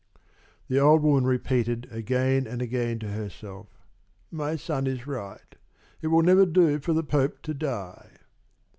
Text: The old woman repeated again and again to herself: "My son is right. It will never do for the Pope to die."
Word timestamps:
The 0.67 0.79
old 0.79 1.03
woman 1.03 1.25
repeated 1.25 1.87
again 1.91 2.47
and 2.47 2.59
again 2.59 2.97
to 3.01 3.09
herself: 3.11 3.67
"My 4.31 4.55
son 4.55 4.87
is 4.87 5.05
right. 5.05 5.55
It 6.01 6.07
will 6.07 6.23
never 6.23 6.47
do 6.47 6.79
for 6.79 6.93
the 6.93 7.03
Pope 7.03 7.43
to 7.43 7.53
die." 7.53 8.09